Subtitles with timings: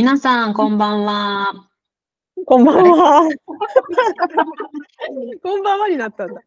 [0.00, 1.68] 皆さん、こんばんは。
[2.46, 3.28] こんばんは。
[5.42, 6.40] こんばんはになったんだ。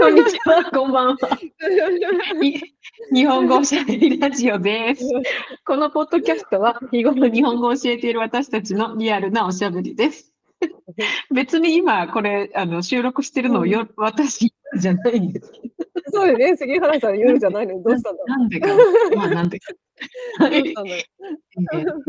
[0.00, 1.16] こんにちは、こんばんは。
[2.40, 2.54] い
[3.12, 5.04] 日本語おしゃべりラジオです。
[5.64, 10.32] このポッドキャストは、日頃日本語を教えている私たちのリアルなおしゃべりです。
[11.34, 15.74] 別に今、これ、あの収録してるのをよ、私じゃないんですけど。
[16.12, 18.68] そうよね、杉原さん夜じゃないのにどうしたんだなんでか、
[19.16, 19.74] まあ、なんでか。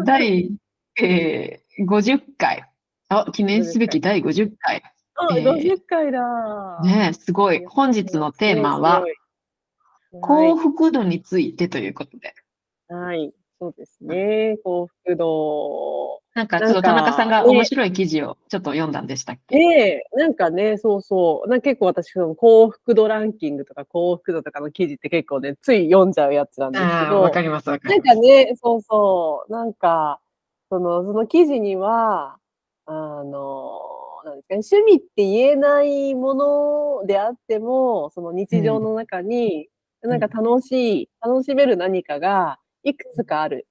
[0.06, 0.52] 第、
[1.00, 2.68] えー、50回。
[3.10, 4.84] あ、記念すべき第50回。
[5.16, 6.80] あ、えー50回だ。
[6.84, 7.66] ねえ、すごい。
[7.66, 9.04] 本日のテーマは、
[10.22, 12.34] 幸福度についてということで。
[12.88, 13.18] はい。
[13.20, 14.58] はい、そうですね。
[14.64, 16.22] 幸福度。
[16.34, 21.50] なんかちょっと田中さんが面白い記事をちょっと読んだんでしたっけ、ねえ、なんかね、そうそう。
[21.50, 27.22] な結構私、その幸福度ランキングとか幸福度とかの記事って結構ね、つい読んじゃうやつなんですけああ、ど。
[27.22, 28.16] わかります、わかなんります。
[28.16, 30.21] かね、そうそう、なんか、
[30.72, 32.38] その、その記事には、
[32.86, 33.82] あの、
[34.24, 36.34] なんですかね、趣味って言えないも
[37.02, 39.68] のであっても、その日常の中に、
[40.02, 43.68] なんか楽しい、楽しめる何かがいくつかある。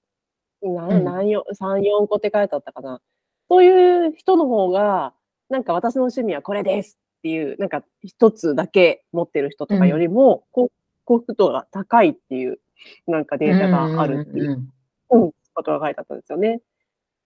[0.60, 3.00] なうん何よ、3、4個って書いてあったかな。
[3.48, 5.14] そういう人の方が、
[5.48, 10.70] なんか私の趣味はこれですっていう、なんか一つだけ持ってる人とかよりも、幸
[11.06, 12.58] 幸福度が高いっていう、
[13.06, 14.44] なんかデータがあるっていう。
[14.44, 16.60] うんうんうんうん、ことが書いてあったんですよね。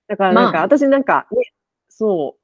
[0.09, 1.53] だからなんか、まあ私なんか、ね、
[1.89, 2.41] そう、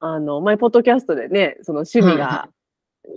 [0.00, 2.48] あの、前、ポッドキャストでね、その趣味が、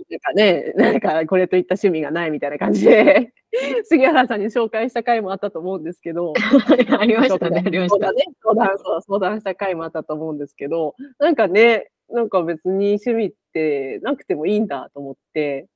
[0.08, 3.32] なんかね、なんかこれといった趣味がないみたいな感じで、
[3.84, 6.32] 杉原さんに紹介した回もあったと思うんですけど、
[6.98, 7.96] ありましたね、ありました。
[7.96, 8.14] 相談。
[8.14, 8.24] ね。
[8.42, 15.68] 相談そう相談した回もあったと思うんですけど、なんかね、なんか別に趣味ってなくてもいいんだと思って、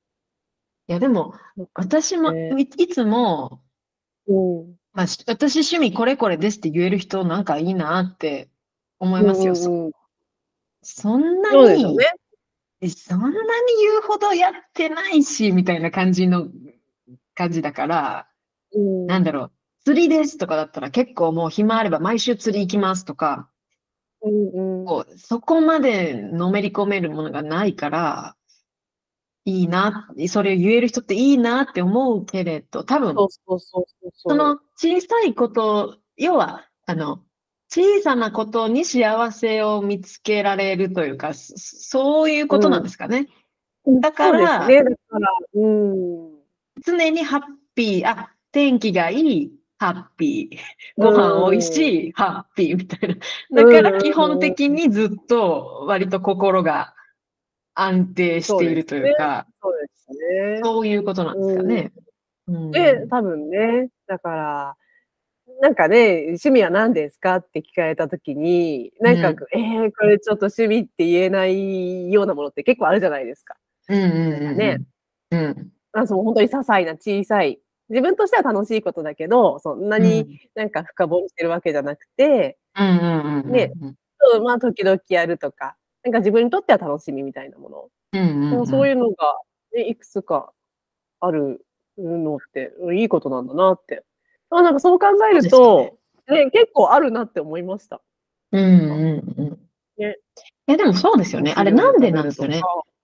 [0.87, 1.33] いや、でも、
[1.73, 2.53] 私もね。
[2.57, 3.59] いいつも、
[4.27, 4.75] うん。
[4.95, 8.49] まあ、し私趣味これこれですって言える人なんかいいなって
[8.99, 9.55] 思いますよ。
[9.55, 9.91] そうんうん
[10.87, 12.05] そんなに、そうですよね。
[12.89, 16.47] そんなに言うほどやってないし、みたいな感じの
[17.33, 18.27] 感じだから、
[18.73, 19.51] うんなんだろう、
[19.83, 23.49] 釣りですとかだったら結構もう暇あれば毎週釣り行きますとか、
[24.21, 28.35] うんうんこうそこまでのめり込めるものがないから、
[29.45, 33.15] いいな、それを言える人っていいなって思うけれど、多分。
[34.13, 37.23] その小さいこと、要は、あの、
[37.69, 43.27] 小さなことに幸せを見つけられるというか、そそういうことなんですかね。
[44.01, 44.83] だからね。
[44.83, 46.31] だから、うん。
[46.85, 47.41] 常にハッ
[47.73, 51.01] ピー、あ、天気がいい、ハッピー。
[51.01, 53.63] ご飯美味しい、ハッピーみたいな。
[53.63, 56.93] だから基本的にずっと割と心が
[57.73, 60.61] 安定しているというか、そうですね。
[60.63, 61.91] そういうことなんですかね。
[61.95, 62.04] うん
[62.71, 64.75] で、多分ね、だから、
[65.61, 67.35] なんかね、趣味は何ですか？
[67.37, 73.55] って聞かれたときに、なんか、うんえー、これちょっと趣味って言えないようなものって結構あるじゃないですか。
[73.89, 74.57] うんうんうんうん。
[74.57, 74.79] ね
[75.31, 75.71] うん。
[75.93, 77.59] あそう本当に些細な小さい。
[77.89, 84.43] 自分としては楽しいことだけど、そんなになんか深掘りしてるわけじゃなくて、うんうんうんうん。
[84.43, 87.89] まあ時々やるとか、なんか自分にとっては楽しみみたいなもの。
[88.13, 88.67] うんうんうん。
[88.67, 89.37] そういうのが、
[89.75, 90.51] ね、いくつか
[91.19, 91.63] ある
[91.97, 94.03] のって、いいことなんだなって。
[94.49, 95.97] あなんかそう考えると、
[96.27, 98.01] ね結構あるなって思いました。
[98.51, 99.59] うんうんうん。
[99.97, 100.17] ね
[100.67, 101.53] いや、でもそうですよね。
[101.55, 102.57] あれなんでなんですよね。
[102.57, 102.95] うん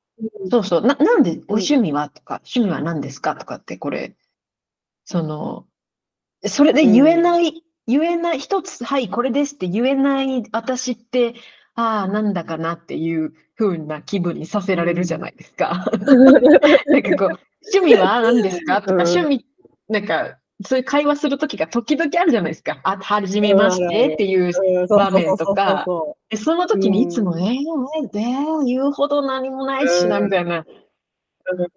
[0.49, 0.81] そうそう。
[0.81, 4.15] な、なんで、ご趣味はとか、趣味は何ですかとかって、これ、
[5.03, 5.65] その、
[6.45, 11.33] それで言えない、言えない、一つ、はい、これですって言えない私って、
[11.73, 15.85] ああ、なんだかなっていう風な気分にさせられるじゃないですか。
[16.87, 17.39] なんかこう、
[17.73, 18.81] 趣味は何ですか？
[18.81, 19.45] とか、うん趣味、
[19.89, 22.79] なんか、そういう会話するときが時々あるじゃないですか。
[22.83, 24.53] あ、はじめましてっていう
[24.87, 25.83] 場面とか。
[25.85, 30.65] そで、その時にいつも、うんえー、えー、言うほど何もないしな、うんみたいな、う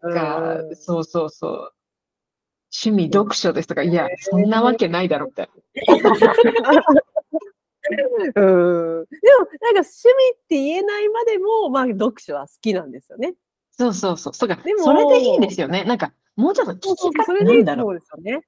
[0.00, 1.72] そうがうんそうそうそう。
[2.84, 5.50] 趣味読書ですとか、いや、そんなわけないだろ、みたい
[8.36, 8.40] うん。
[8.40, 9.06] でも、なんか
[9.80, 13.34] 趣味って言えないまでも、まあ読書は好きなんですよね。
[13.78, 13.86] な。
[13.86, 14.34] そうそうそう。
[14.34, 15.84] そうか、でもそれでいいんですよね。
[15.84, 17.94] なんか、もうちょっと聞き方それでいいだろう。
[17.94, 18.42] ですよね。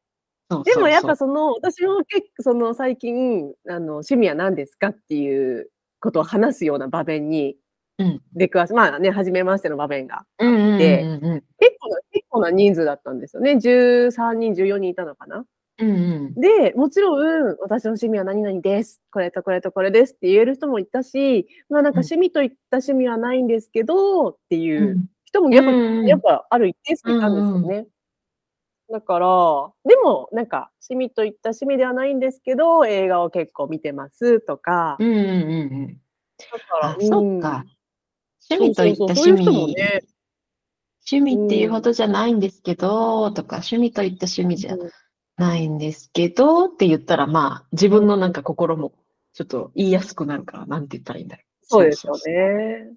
[0.51, 5.71] そうでもやっぱその、私も結構その最近、あの、趣味は何ですかっていう
[6.01, 7.57] ことを話すような場面に
[7.99, 10.49] うん出くわし、まあね、初めましての場面がそう。
[10.49, 11.21] うんうんうんでうんうん。
[11.59, 13.53] 結構な、結構な人数だったんですよね。
[13.53, 15.45] 13人、14人いたのかな。
[15.79, 15.93] うんう
[16.31, 16.35] ん。
[16.35, 19.03] で、もちろん、私の趣味は何々です。
[19.11, 27.87] これとこれとこれですって言える人もいたし、まあなんか趣味といった趣味はないんですけど、っていう人もやっぱ、やっぱある一定数いたんですよね。
[28.91, 34.97] だから、でも、なんか、趣味といった趣味ではないんですけど、映画を結構見てますとか。
[35.01, 35.27] うんうんうんう
[35.89, 36.01] ん。
[36.53, 37.65] だから、あ、そっか。
[38.49, 40.05] 趣味といった趣味、ね。
[41.11, 44.91] 趣味っていうほどじゃないんですけど、とか、趣味といった趣味じゃうん
[45.37, 48.93] ないんですけどって言ったら、まあ、自分のなんか心も
[49.35, 51.67] ちょっと言いやすくなるから、なんて言ったらいいんだろう。
[51.67, 52.93] そうですよね。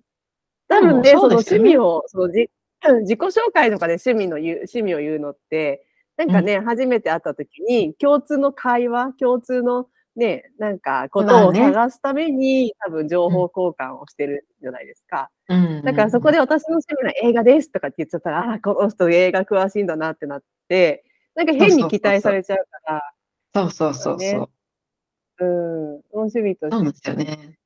[0.70, 1.70] 多分ね、そのそうですよね。
[1.70, 2.50] 趣味を、そのじ
[3.02, 5.86] 自己紹介とかで趣味の言う、趣味を言うのって、
[6.16, 15.30] なんかね、初めて会った時に、共通の会話、共通のね、なんかことを探すために、多分情報交換をしてるじゃないですか。
[15.48, 15.66] うん。
[15.78, 21.04] うんだからそこで私の趣味は映画ですとかって言っちゃったら、ああ、この人映画詳しいんだなってなって、
[21.36, 23.14] なんか変に期待されちゃうから、
[23.54, 25.46] そうそうそうねそう。
[25.46, 26.76] うん、趣味として。
[26.76, 27.58] そうなんですよね。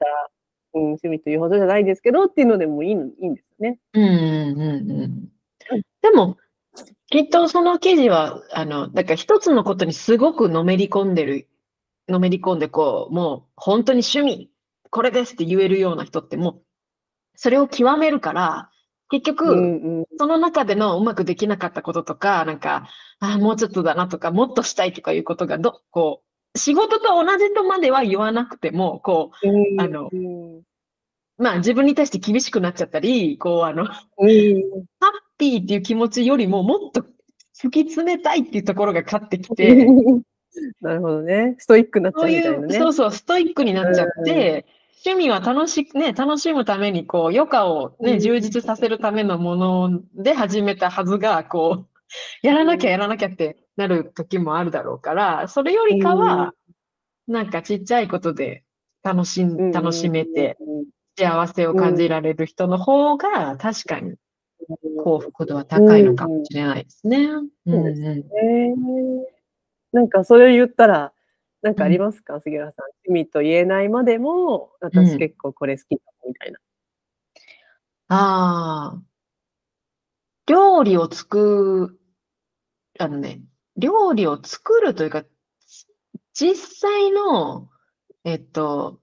[0.73, 3.79] うん、趣味というほどじゃないですけどっていうのでもいいのいいんですよね。
[3.93, 5.29] うんうんうんうん。
[6.01, 6.37] でも、
[7.09, 11.47] きっとその記事は、あの、だから一つのことにすごくのめり込んでる、
[12.09, 14.49] のめり込んでこう、もう本当に趣味、
[14.89, 16.63] これですって言えるような人ってもう、
[17.35, 18.69] それを極めるから、
[19.09, 22.87] 結局、うんうんその中でのうまくできなかったこととか、なんか、
[23.19, 29.81] ああ、もうちょっとだなとか、もっとしたいとかいうことがど、こう、仕事と同じとまでは言わなくても、こうん。
[29.81, 30.63] あのうんう、
[31.37, 34.83] まあ自分に対して厳しくなっちゃったり、こう、あの、ハッうん
[35.37, 37.01] ピーっていう気持ちよりも、もっと
[37.55, 39.87] 突き詰めたいっていうところが勝ってきて、
[40.81, 41.55] なるほどね。
[41.57, 42.77] ストイックになっちゃそうみたいうなね。
[42.77, 44.65] そうそう、ストイックになっちゃって、
[45.05, 48.19] 趣味は楽しく、ね、楽しむために、こう、余暇をね、うん。
[48.19, 51.85] 充実させるためのもので始めたはずが、こ
[52.43, 56.53] う、やらなきゃやらなきゃってなる時もあるだろうから、それよりかは、
[57.27, 58.63] なんかちっちゃいことで
[59.03, 60.57] 楽しん、楽しめて、
[61.17, 64.15] 幸せを感じられる人の方が、確かに
[65.03, 67.27] 幸福度は高いのかもしれないですね。
[67.67, 68.07] そうですうん。
[68.07, 69.43] うんえー
[69.93, 71.13] なんかそれを言ったら、
[71.61, 72.85] なんかありますか、杉浦さん。
[73.05, 75.05] 趣味と言えないまでも、うん。
[75.05, 76.59] 私結構これ好きだみたいな。
[78.09, 79.03] ああ、
[80.47, 81.97] 料理を作、
[82.99, 83.41] あのね、
[83.77, 85.23] 料理を作るというか、
[86.33, 87.69] 実際の、
[88.23, 88.99] えっと、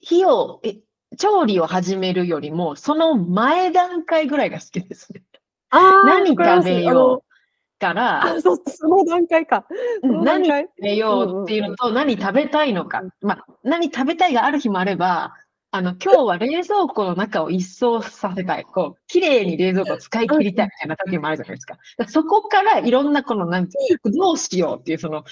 [0.00, 0.78] 火を、え、
[1.18, 5.22] 調理を始めるよりも、その前段階ぐらいが好きですね。
[5.70, 9.66] あ何食べようから、あ、そ、その段階か。
[10.02, 10.62] 何階？
[10.62, 13.02] 食べようっていうのと、何食べたいのか。
[13.20, 15.34] まあ、何食べたいがある日もあれば、
[15.72, 18.64] あの、今日は冷蔵庫の中を一掃させたい。
[18.64, 21.74] こう、綺麗に冷蔵庫を使い切りたいみたいな時もあるじゃないですか。
[21.74, 25.22] だからそこからいろんなこの、なんていうかどうしようっていう、その、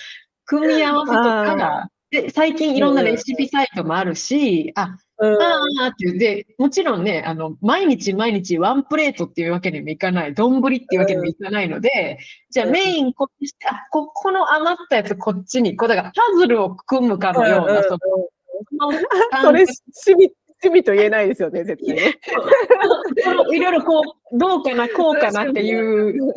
[0.44, 6.19] 組み合わせとかが、で、最近いろんなレシピサイトもあるし、あ、うんああっていう。
[6.19, 12.19] で、もちろんね、あの、毎日毎日ワンプレートっていうわけにもいかない、丼っていうわけにもいかないので、
[12.50, 17.99] じゃあうんメインこっちして、あ、こ、この余ったやつこっちに、こう、だからパズルを組むかのような、その
[19.43, 20.32] それ、趣味、
[20.62, 22.19] 趣味と言えないですよね、絶対ね。
[23.52, 24.02] いろいろこ
[24.32, 26.34] う、どうかな、こうかなっていう、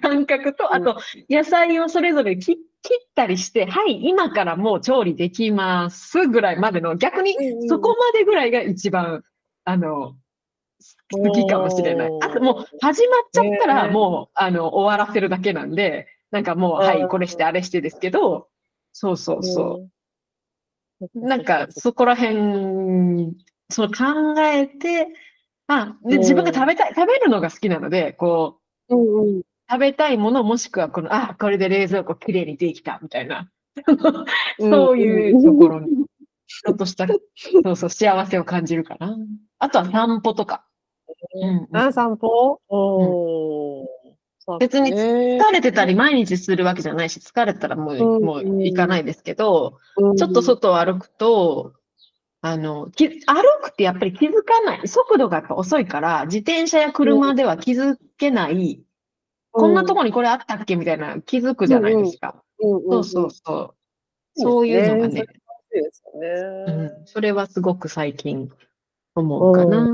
[0.00, 0.96] 感覚と、あと、
[1.28, 7.34] 野菜をそれぞれ切切ったりして、はい、今からもう調理できますぐらいまでの、逆に
[7.68, 9.24] そこまでぐらいが一番、
[9.64, 10.14] あの、
[11.12, 12.10] 好きかもしれない。
[12.22, 18.48] あともう始まっちゃったら、もう、あの、終わらせるだけなんで、なんかもう、はうんい、これして、あれしてですけど、
[18.92, 19.88] そうそうそう。
[21.00, 21.28] うん。
[21.28, 23.36] なんか、そこら辺、
[23.70, 25.08] その考えて、
[25.68, 29.42] あ、で、うん自分が食べたい、食べるのが好きなので、こう、うんうん。
[29.70, 33.50] 食べたいもの、もしくはこの、あ、これで冷蔵庫きれいにできた、みたいな。
[34.58, 35.88] うんそういうところに、
[36.48, 37.16] ちょっとした、そ
[37.72, 39.16] うそう、幸せを感じるかな。
[39.60, 40.64] あとは散歩とか。
[41.34, 42.60] うんうんあ、散歩？
[42.68, 43.86] おー。
[44.58, 51.74] 別にね疲れてたり毎日するわけじゃないし、疲れたらもう、うんもう行かないですけど、うんちょっと外を歩くと、
[52.40, 53.16] あの、き、歩
[53.62, 54.88] くってやっぱり気づかない。
[54.88, 58.80] 速度がやっぱ遅いから、自転車や車では気づけない。
[59.50, 62.42] こんなとこにこれあったっけみたいな気づくじゃないですか。
[62.60, 63.74] うんそうそうそう。
[64.40, 65.24] そういうのがね、
[65.70, 66.72] そうですよね。
[66.98, 68.50] うん、それはすごく最近
[69.14, 69.86] 思うかな。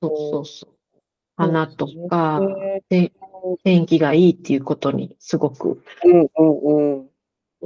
[0.00, 0.76] そうそうそう。
[1.36, 2.40] 花とか、
[2.88, 3.12] て
[3.64, 5.82] 天気がいいっていうことにすごく。
[6.04, 7.10] うんうんうん。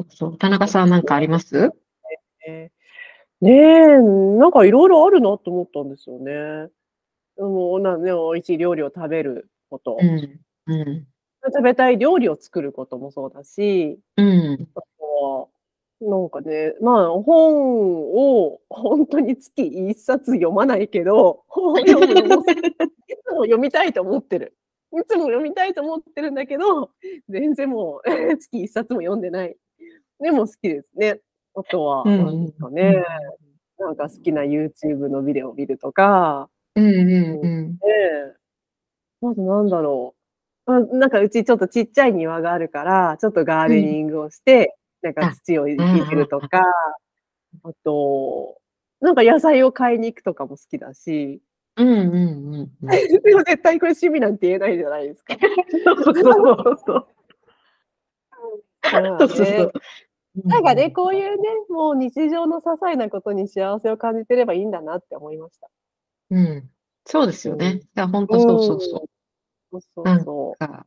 [0.09, 1.73] そう田中さんなんかあります？
[2.47, 2.73] ね
[3.41, 6.69] ねえ、なんかいろいろあるなと思ったんですよね。
[7.37, 10.41] でも、なね、美味しい料理を食べること、うん。
[10.67, 11.07] うん。
[11.45, 14.69] 食べたい料理を作ることもそうだし、うん。
[14.75, 15.49] あと
[16.03, 18.13] はなんかね、まあ本
[18.45, 22.45] を本当に月一冊読まないけど、本を読むのも い
[23.25, 24.55] つも読みたいと思ってる。
[24.93, 26.91] いつも読みたいと思ってるんだけど、
[27.29, 29.57] 全然もう 月一冊も読んでない。
[30.19, 31.21] でも好きですね。
[31.55, 33.05] あとは、うんなんですかね、
[33.79, 37.79] なんか好きな YouTube のビデオを見るとか、うんうんうん。
[39.21, 40.15] まずなんだろ
[40.67, 40.73] う。
[40.73, 46.65] あなんかうちちょっとちっちゃい庭があるから、ちょっとガーデニングをして、なんか土を入れるとか、
[47.65, 48.59] あと、
[49.01, 51.41] なんか野菜を買いに行くとかも好きだし、
[51.81, 52.13] うんうんうん
[52.83, 53.23] うん。
[53.23, 55.35] でも絶対これ趣味なんて言えないじゃないですか。
[55.85, 56.21] そうそうそ
[56.71, 57.07] うそう。
[60.47, 65.69] なんかね、こういうね、もう日常の些細なことに幸せを感じてればいいんだなって思いました。
[66.31, 66.71] うん。
[67.07, 67.81] そうですようんね。
[67.83, 69.09] いや、本当そうそうそ
[69.73, 70.87] そうそうなんそうか、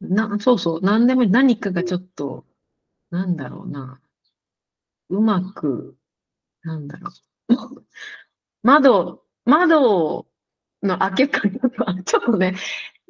[0.00, 0.80] な、そうそう。
[0.82, 2.44] 何でも何かがちょっと、
[3.10, 4.00] なんだろうな。
[5.10, 5.96] うまく、
[6.62, 7.10] なんだろ
[7.48, 7.48] う。
[8.62, 10.26] 窓、窓
[10.82, 12.56] の開け方が、ちょっとね、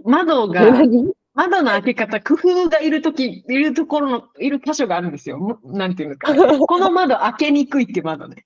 [0.04, 0.52] 窓う。
[0.52, 1.12] が、何？
[1.34, 5.38] 窓の開け方、工夫がいるとき、いるところの、いる箇所があるんですよ。
[5.38, 6.58] もなんていうのかな。
[6.60, 8.44] この窓開けにくいっていう窓ね。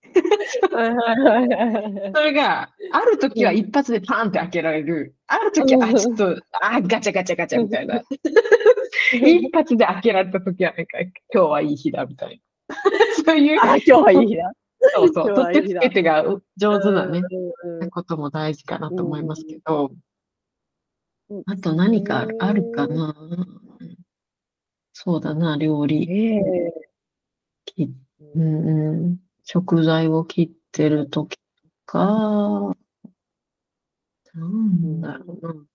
[2.14, 5.16] それが、あるときは一発でパーンって開けられる。
[5.26, 8.00] あるときは、あ、ちょっと、あ、ガチャガチャガチャみたいな。
[9.12, 12.76] 一発で開けられたときは、なんか、今日はいい日だみたいな。
[13.26, 14.52] そういう、あ、今日はいい日だ。
[14.95, 17.23] そうそう、 取ってつけてがう上手なね、
[17.90, 19.97] ことも大事かなと思いますけど、うん
[21.47, 23.12] あと何かあるかな。
[24.93, 26.07] そうだな、料理。
[26.07, 26.90] ねえ
[27.64, 27.93] き
[28.35, 31.43] うんうん、食材を切ってるときと
[31.85, 32.76] か、
[34.35, 35.66] なんだろうな。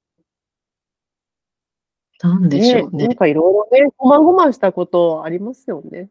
[2.30, 3.08] なんでしょうね。
[3.08, 6.10] なんかいろいろね、こまごましたことありますよね。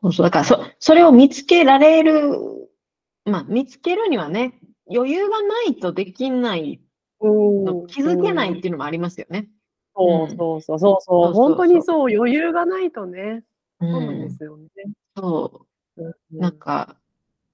[0.00, 0.26] そうそう。
[0.26, 2.38] だから、そ、それを見つけられる、
[3.24, 4.58] まあ、見つけるにはね、
[4.90, 6.80] 余裕がないとできない
[7.20, 9.48] 気づけないっていうのもありますよね。
[9.94, 13.44] そうそうそうそうそう本当にそう、余裕がないとね。
[13.80, 14.30] うそうなんでん。
[14.30, 14.68] すよね。
[15.16, 16.02] そう。
[16.02, 16.96] うんなんか、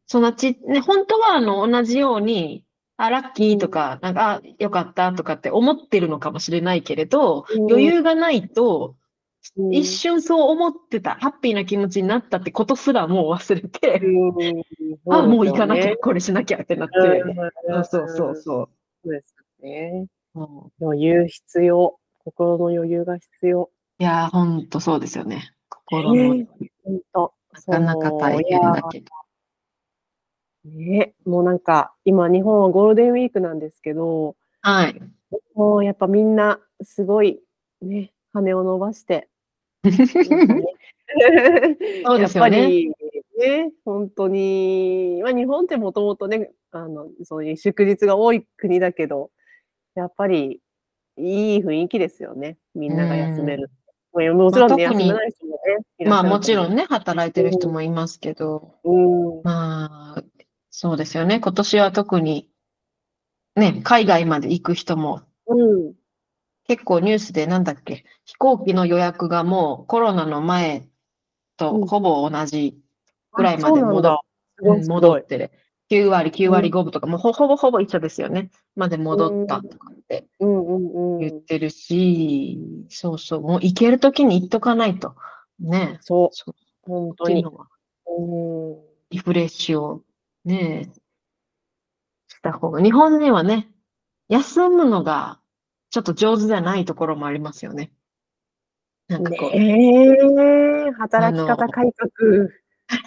[0.06, 2.64] そのち、ね、本当はあの、同じように、
[2.96, 8.96] あ、ラッキーとか、なんか、あ、よかったとかって思ってるのかもしれないけれど、うん余裕がないと、
[9.56, 16.98] うん一瞬そう思ってた、ハッピーな気持ちになったってことすらもう忘れて、うんあ、もう行かなきゃ、これしなきゃってなって、
[17.68, 18.68] うんそうそうそうそそ
[19.04, 20.06] うですね。
[20.80, 21.98] 余裕必要。
[22.24, 23.70] 心の余裕が必要。
[23.98, 25.52] ういやー、ほんとそうですよね。
[25.68, 26.46] 心の、ね
[26.84, 27.34] 本当。
[27.66, 29.06] なかなか大変だけど。
[30.64, 35.00] ね、もうなんか、今日本はゴールデンウィークなんですけど、はい。
[35.54, 37.40] もうやっぱみんなすごい
[37.80, 39.28] ね、羽を伸ばして、
[42.04, 42.92] そうですよねやっぱり
[43.38, 49.30] ね、本当に、まあ、日本ってもともとね、あの、そういう祝日が多い国だけど、
[49.94, 50.60] やっぱり
[51.16, 52.58] いい雰囲気ですよね。
[52.74, 53.70] みんなが休める。
[54.12, 55.60] まあもちろんね、まあ休めない人も
[55.98, 56.76] ね、まあもちろんね。
[56.76, 59.42] ね、働いてる人もいますけど、うん。
[59.44, 60.24] まあ、
[60.70, 61.38] そうですよね。
[61.40, 62.48] 今年は特に、
[63.54, 65.27] ね、海外まで行く人もうん。
[66.68, 70.86] 結構ニュースでなんだっけ、飛行機の予約がもうコロナの前
[71.56, 72.78] とうんほぼ同じ
[73.32, 74.20] ぐらいまあで戻。
[74.62, 75.50] 戻ってる。
[75.90, 78.50] 9割、9割5分とか、もうほほぼほぼ一緒ですよね。
[78.76, 81.18] まで戻ったとかってうんうんうん。
[81.20, 82.58] 言ってるし、
[82.90, 85.14] そうそう、もう行けるときに行っとかないと。
[85.60, 85.98] ね。
[86.02, 87.44] そう、そう本当に。
[89.10, 90.02] リフレッシュを
[90.44, 90.92] ね、
[92.28, 93.68] した方が、日本人はね、
[94.28, 95.40] 休むのが
[95.90, 97.90] ちょっと上手じゃないところもありますよね。
[99.08, 102.48] なんかこう、ねえ、働き方改革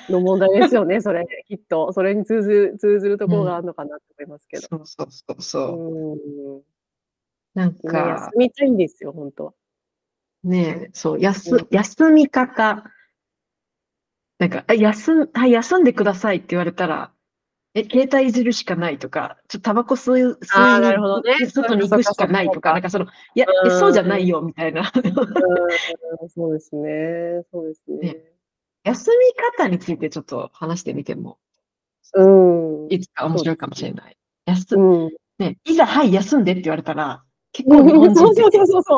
[0.09, 1.93] の問題ですよね、それ、きっと。
[1.93, 4.67] それに通ずる、通ずるところがあるのかなと思いますけど。
[4.67, 6.55] そうそうそうそう。
[6.55, 6.61] うん。
[7.53, 9.53] なんか休、みたいんですよ、本当は。
[10.43, 12.83] ね、そう、休うん、休み方。
[14.39, 17.11] なんか、あ、休ん、はい、休んでくださいって言われたら、
[17.73, 23.45] え、携帯いじるしかないとか、ちょっとタバコ吸い、吸あーいになるほどね外に行くしかないとか、なんかその、いや、
[23.79, 24.91] そうじゃないよ、みたいな。
[24.93, 27.43] うん、そうですね。
[27.51, 28.23] そうですねね。
[28.83, 31.37] 休み方についてちょっと話してみても、
[32.13, 32.87] うん。
[32.89, 34.17] いつか面白いかもしれない。
[34.45, 35.11] 休、うん。
[35.39, 37.23] ね、いざ、はい、休んでって言われたら、
[37.53, 38.83] 結構日本人そうそうそうそう。
[38.83, 38.97] そ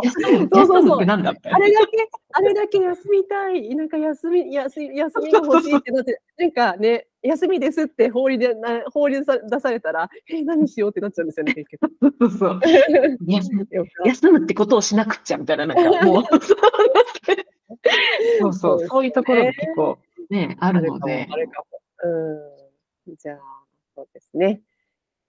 [0.63, 1.31] うそうそうなんだ。
[1.31, 12.15] あれだけ、あれだけ休みたい、なんか休み、休み休みが欲しいってなって、なんかね、休みですって法律でな法律さ出されたら、え、何しようってなっちゃうんですよね、 結局。
[12.19, 12.59] そうそう。
[14.05, 19.97] 休むってことをしなくっちゃみたいな、なんか もう、そうそう、そうそういうところが結構
[20.29, 21.27] ね、ああるので。
[22.03, 23.15] うん。
[23.17, 23.37] じゃあ、
[23.95, 24.61] そうですね。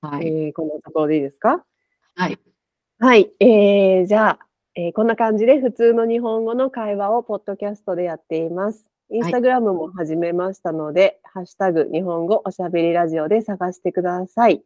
[0.00, 0.26] はい。
[0.26, 1.64] えー、こんなところでいいですか？
[2.16, 2.38] はい。
[2.98, 3.32] はい。
[3.40, 4.38] えー、じゃあ、
[4.76, 8.88] えーこんな感じで普通の日本語の会話をポッドキャストでやっています。
[9.14, 14.60] インスタグラムも始めましたので、ハッシュタグ日本語おしゃべりラジオで探してください。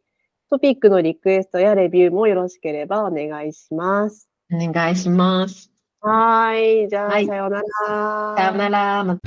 [0.49, 4.27] トピックのリクエストやレビューもよろしければお願いします。
[4.51, 5.71] お願いします。
[6.01, 6.89] はーい。
[6.89, 8.35] じゃあ、はいさようなら。
[8.37, 9.03] さようなら。
[9.03, 9.19] ま